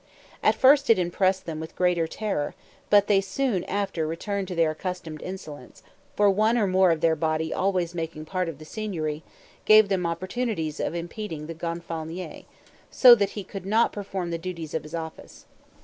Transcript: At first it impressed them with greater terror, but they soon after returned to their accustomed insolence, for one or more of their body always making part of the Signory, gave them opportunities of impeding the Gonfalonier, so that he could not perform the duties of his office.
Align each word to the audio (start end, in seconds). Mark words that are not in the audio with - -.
At 0.41 0.55
first 0.55 0.89
it 0.89 0.97
impressed 0.97 1.45
them 1.45 1.59
with 1.59 1.75
greater 1.75 2.07
terror, 2.07 2.55
but 2.89 3.05
they 3.05 3.21
soon 3.21 3.63
after 3.65 4.07
returned 4.07 4.47
to 4.47 4.55
their 4.55 4.71
accustomed 4.71 5.21
insolence, 5.21 5.83
for 6.15 6.27
one 6.27 6.57
or 6.57 6.65
more 6.65 6.89
of 6.89 7.01
their 7.01 7.15
body 7.15 7.53
always 7.53 7.93
making 7.93 8.25
part 8.25 8.49
of 8.49 8.57
the 8.57 8.65
Signory, 8.65 9.21
gave 9.63 9.89
them 9.89 10.07
opportunities 10.07 10.79
of 10.79 10.95
impeding 10.95 11.45
the 11.45 11.53
Gonfalonier, 11.53 12.45
so 12.89 13.13
that 13.13 13.29
he 13.37 13.43
could 13.43 13.67
not 13.67 13.93
perform 13.93 14.31
the 14.31 14.39
duties 14.39 14.73
of 14.73 14.81
his 14.81 14.95
office. 14.95 15.45